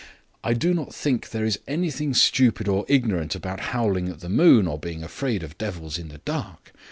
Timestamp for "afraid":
5.03-5.43